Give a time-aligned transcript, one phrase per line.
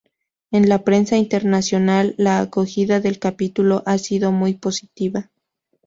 [0.49, 5.29] En la prensa internacional la acogida del capítulo ha sido muy positiva.